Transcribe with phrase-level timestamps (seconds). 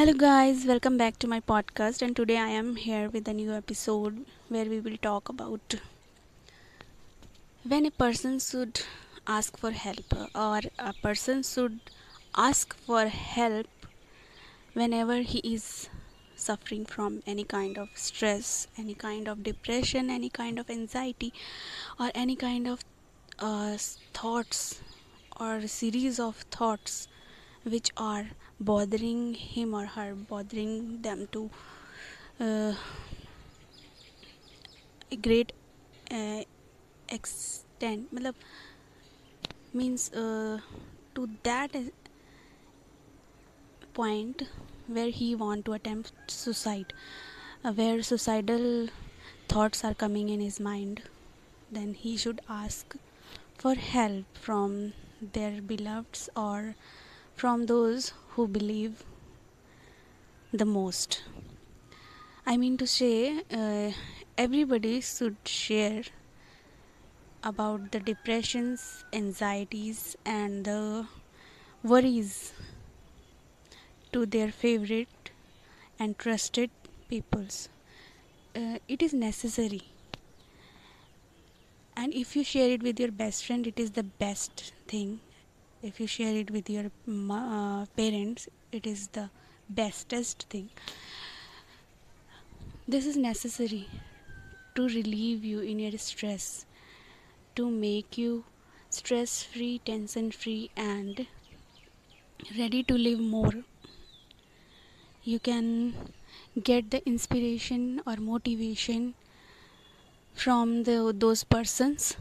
[0.00, 2.00] Hello, guys, welcome back to my podcast.
[2.00, 5.74] And today I am here with a new episode where we will talk about
[7.64, 8.80] when a person should
[9.26, 11.80] ask for help, or a person should
[12.34, 13.66] ask for help
[14.72, 15.90] whenever he is
[16.34, 21.34] suffering from any kind of stress, any kind of depression, any kind of anxiety,
[21.98, 22.80] or any kind of
[23.38, 23.76] uh,
[24.14, 24.80] thoughts
[25.38, 27.06] or series of thoughts
[27.64, 28.28] which are
[28.60, 31.50] bothering him or her bothering them to
[32.38, 32.74] uh,
[35.10, 35.52] a great
[36.10, 36.42] uh,
[37.08, 38.08] extent.
[39.72, 40.58] means uh,
[41.14, 41.70] to that
[43.94, 44.42] point
[44.86, 46.92] where he want to attempt suicide
[47.64, 48.88] uh, where suicidal
[49.48, 51.02] thoughts are coming in his mind
[51.70, 52.96] then he should ask
[53.56, 54.92] for help from
[55.34, 56.74] their beloveds or
[57.36, 59.04] from those who believe
[60.52, 61.22] the most.
[62.46, 63.92] I mean to say, uh,
[64.36, 66.02] everybody should share
[67.42, 71.06] about the depressions, anxieties, and the
[71.82, 72.52] worries
[74.12, 75.30] to their favorite
[75.98, 76.70] and trusted
[77.08, 77.68] peoples.
[78.54, 79.82] Uh, it is necessary
[81.96, 85.20] and if you share it with your best friend it is the best thing
[85.82, 89.28] if you share it with your uh, parents it is the
[89.68, 90.68] bestest thing.
[92.86, 93.88] This is necessary
[94.74, 96.66] to relieve you in your stress
[97.56, 98.44] to make you
[98.90, 101.26] stress free tension free and
[102.58, 103.52] ready to live more.
[105.22, 105.94] You can
[106.62, 109.14] get the inspiration or motivation
[110.34, 112.16] from the, those persons.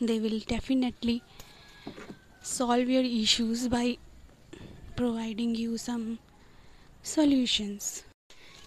[0.00, 1.22] They will definitely
[2.42, 3.98] solve your issues by
[4.96, 6.18] providing you some
[7.02, 8.04] solutions.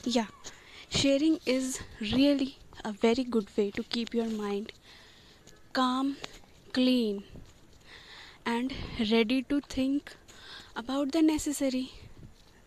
[0.04, 0.28] Yeah
[0.90, 4.72] sharing is really a very good way to keep your mind
[5.74, 6.16] calm
[6.74, 7.24] clean
[8.46, 8.74] and
[9.12, 10.14] ready to think
[10.76, 11.92] about the necessary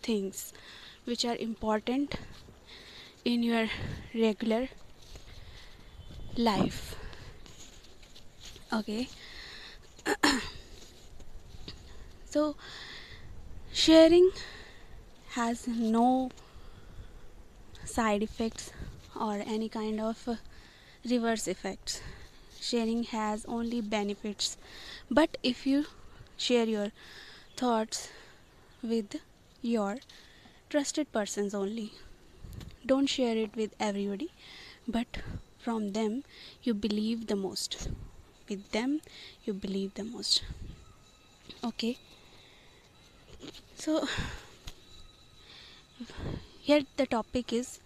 [0.02, 0.52] things
[1.04, 2.16] which are important
[3.24, 3.66] in your
[4.14, 4.68] regular
[6.36, 6.96] life.
[8.72, 9.08] Okay
[12.30, 12.56] so
[13.72, 14.30] sharing
[15.30, 16.30] has no
[17.84, 18.70] side effects
[19.18, 20.28] or any kind of
[21.08, 22.00] reverse effects.
[22.60, 24.56] Sharing has only benefits.
[25.10, 25.86] But if you
[26.36, 26.92] share your
[27.56, 28.10] thoughts
[28.82, 29.16] with
[29.62, 29.98] your
[30.70, 31.92] trusted persons only
[32.86, 34.28] don't share it with everybody
[34.86, 35.18] but
[35.58, 36.22] from them
[36.62, 37.88] you believe the most.
[38.48, 39.00] With them
[39.44, 40.42] you believe the most.
[41.64, 41.96] Okay
[43.78, 44.06] so
[46.68, 47.80] here the topic is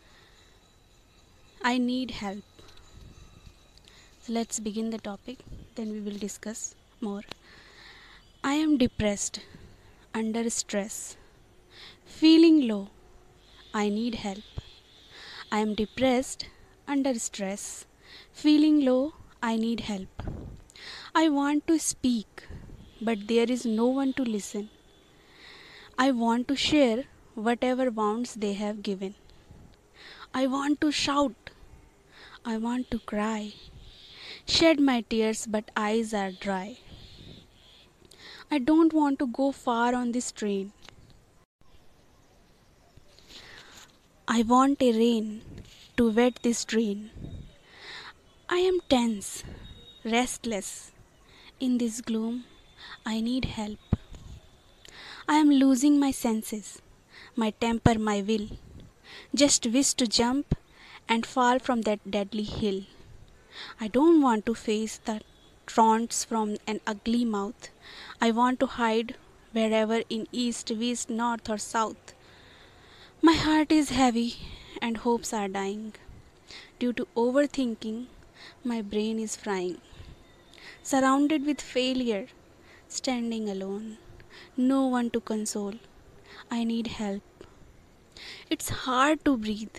[1.62, 2.44] i need help.
[4.22, 5.38] So let's begin the topic
[5.74, 7.22] then we will discuss more.
[8.44, 9.40] I am depressed
[10.14, 11.16] under stress
[12.04, 12.88] feeling low.
[13.74, 14.44] I need help.
[15.50, 16.46] I am depressed
[16.86, 17.84] under stress,
[18.32, 20.22] feeling low, I need help.
[21.14, 22.44] I want to speak,
[23.00, 24.68] but there is no one to listen.
[26.02, 27.04] I want to share
[27.46, 29.14] whatever wounds they have given.
[30.34, 31.50] I want to shout.
[32.44, 33.52] I want to cry.
[34.44, 36.78] Shed my tears, but eyes are dry.
[38.50, 40.72] I don't want to go far on this train.
[44.26, 45.42] I want a rain
[45.98, 47.10] to wet this train.
[48.48, 49.44] I am tense,
[50.04, 50.90] restless.
[51.60, 52.44] In this gloom,
[53.06, 54.01] I need help.
[55.28, 56.82] I am losing my senses,
[57.36, 58.48] my temper, my will.
[59.32, 60.56] Just wish to jump
[61.08, 62.82] and fall from that deadly hill.
[63.80, 65.20] I don't want to face the
[65.66, 67.68] taunts from an ugly mouth.
[68.20, 69.14] I want to hide
[69.52, 72.14] wherever in east, west, north, or south.
[73.20, 74.34] My heart is heavy
[74.80, 75.94] and hopes are dying.
[76.80, 78.06] Due to overthinking,
[78.64, 79.80] my brain is frying.
[80.82, 82.26] Surrounded with failure,
[82.88, 83.98] standing alone,
[84.56, 85.74] no one to console.
[86.50, 87.22] I need help.
[88.50, 89.76] It's hard to breathe.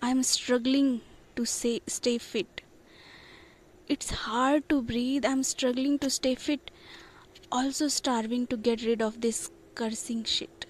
[0.00, 1.00] I'm struggling
[1.36, 2.62] to say, stay fit.
[3.88, 5.24] It's hard to breathe.
[5.24, 6.70] I'm struggling to stay fit.
[7.50, 10.66] Also starving to get rid of this cursing shit.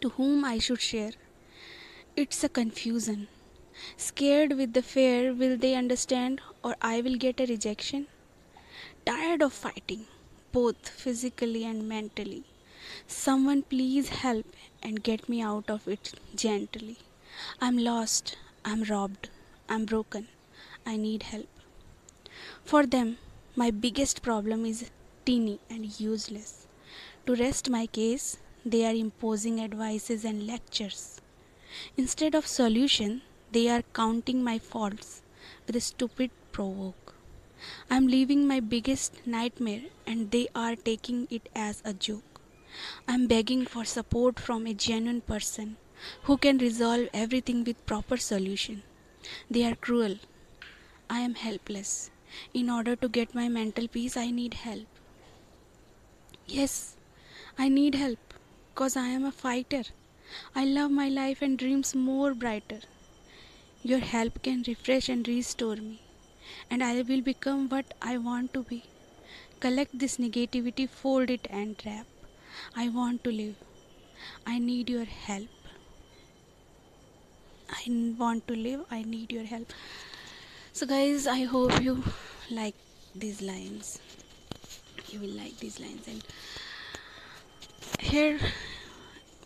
[0.00, 1.12] To whom I should share?
[2.16, 3.28] It's a confusion.
[3.96, 8.06] Scared with the fear, will they understand or I will get a rejection?
[9.06, 10.06] Tired of fighting,
[10.52, 12.44] both physically and mentally.
[13.06, 14.46] Someone please help
[14.82, 16.98] and get me out of it gently.
[17.60, 19.30] I'm lost, I'm robbed,
[19.68, 20.28] I'm broken.
[20.84, 21.48] I need help.
[22.64, 23.18] For them,
[23.56, 24.90] my biggest problem is
[25.24, 26.66] teeny and useless.
[27.26, 31.20] To rest my case, they are imposing advices and lectures.
[31.96, 35.22] Instead of solution, they are counting my faults
[35.66, 37.01] with a stupid provoke.
[37.90, 42.40] I'm living my biggest nightmare and they are taking it as a joke.
[43.06, 45.76] I'm begging for support from a genuine person
[46.22, 48.82] who can resolve everything with proper solution.
[49.50, 50.16] They are cruel.
[51.08, 52.10] I am helpless.
[52.54, 54.86] In order to get my mental peace, I need help.
[56.46, 56.96] Yes,
[57.58, 58.34] I need help
[58.70, 59.82] because I am a fighter.
[60.54, 62.80] I love my life and dreams more brighter.
[63.82, 66.00] Your help can refresh and restore me,
[66.70, 68.84] and I will become what I want to be.
[69.60, 72.06] Collect this negativity, fold it, and wrap.
[72.76, 73.54] I want to live.
[74.46, 75.48] I need your help.
[77.70, 78.84] I want to live.
[78.90, 79.72] I need your help.
[80.72, 82.02] So, guys, I hope you
[82.50, 82.74] like
[83.14, 83.98] these lines.
[85.08, 86.06] You will like these lines.
[86.08, 86.24] And
[88.00, 88.38] here,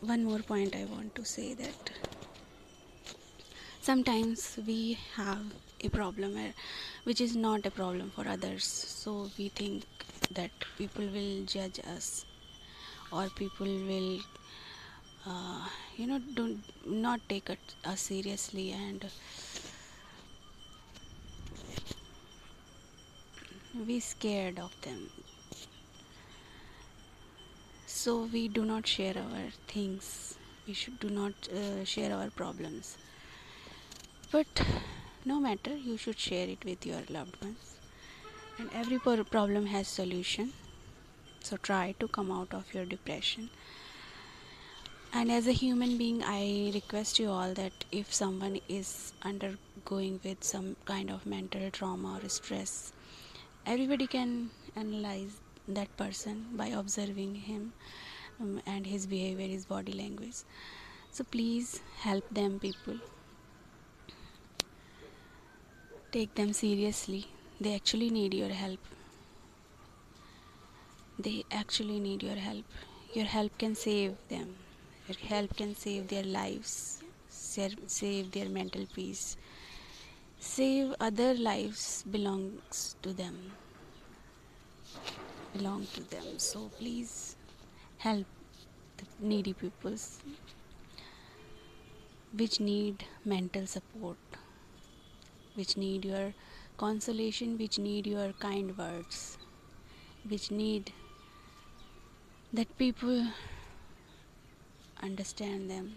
[0.00, 1.90] one more point I want to say that
[3.86, 5.42] sometimes we have
[5.80, 6.50] a problem uh,
[7.04, 8.64] which is not a problem for others.
[8.64, 9.84] So, we think
[10.32, 12.24] that people will judge us
[13.12, 14.18] or people will
[15.24, 16.64] uh, you know don't
[17.04, 17.48] not take
[17.84, 19.06] us seriously and
[23.86, 25.08] we scared of them.
[27.86, 30.38] So we do not share our things.
[30.66, 32.96] We should do not uh, share our problems
[34.30, 34.62] but
[35.24, 37.78] no matter you should share it with your loved ones.
[38.58, 40.52] And every problem has solution.
[41.42, 43.50] So try to come out of your depression.
[45.12, 50.44] And as a human being i request you all that if someone is undergoing with
[50.44, 52.92] some kind of mental trauma or stress
[53.64, 57.72] everybody can analyze that person by observing him
[58.40, 60.36] um, and his behavior his body language.
[61.10, 62.98] So please help them people
[66.16, 67.26] take them seriously.
[67.60, 68.80] They actually need your help.
[71.18, 72.64] They actually need your help.
[73.12, 74.54] Your help can save them.
[75.08, 77.02] Your help can save their lives
[77.86, 79.36] save their mental peace.
[80.38, 83.36] Save other lives belongs to them.
[85.56, 86.38] Belong to them.
[86.38, 87.36] So please
[87.98, 88.26] help
[88.98, 90.18] the needy peoples
[92.36, 94.18] which need mental support
[95.56, 96.32] which need your
[96.76, 99.38] consolation which need your kind words
[100.28, 100.92] which need
[102.52, 103.26] that people
[105.02, 105.96] understand them.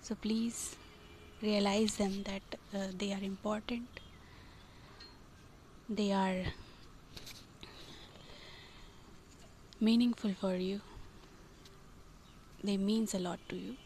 [0.00, 0.76] So please
[1.42, 2.42] realize them that
[2.74, 4.00] uh, they are important.
[5.88, 6.44] They are
[9.80, 10.80] meaningful for you.
[12.64, 13.76] They means a lot to you.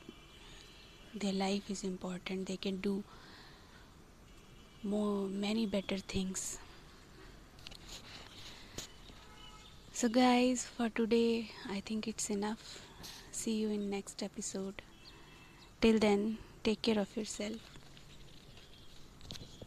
[1.15, 2.47] Their life is important.
[2.47, 3.03] They can do
[4.87, 6.59] more many better things.
[9.93, 12.65] So guys for today i think it's enough.
[13.33, 14.83] See you in next episode.
[15.81, 17.57] Till then take care of yourself.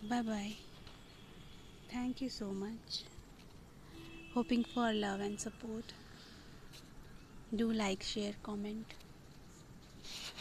[0.09, 0.55] Bye bye
[1.91, 3.03] thank you so much.
[4.33, 5.95] Hoping for love and support.
[7.53, 8.93] Do like share comment.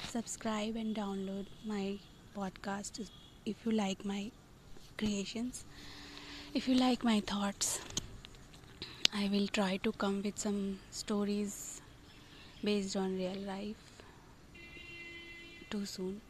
[0.08, 1.98] Subscribe and download my
[2.36, 3.08] podcast
[3.44, 4.30] if you like my
[4.98, 5.64] creations
[6.54, 7.80] if you like my thoughts
[9.14, 11.80] I will try to come with some stories
[12.62, 13.88] based on real life
[15.70, 16.20] too soon.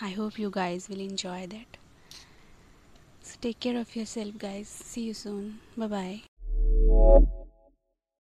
[0.00, 1.76] I hope you guys will enjoy that.
[3.22, 4.68] So take care of yourself, guys.
[4.68, 5.58] See you soon.
[5.76, 7.28] Bye bye.